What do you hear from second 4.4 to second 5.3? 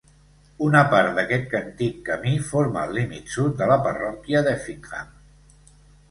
d'Effingham.